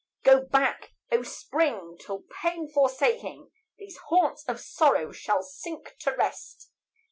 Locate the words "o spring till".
1.11-2.23